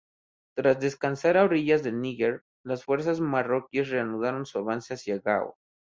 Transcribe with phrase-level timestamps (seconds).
[0.55, 5.57] Tras descansar a orillas del Níger, las fuerzas marroquíes reanudaron su avance hacia Gao.